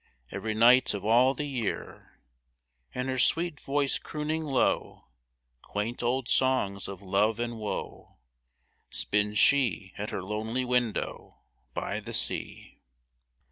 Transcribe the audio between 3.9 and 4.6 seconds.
crooning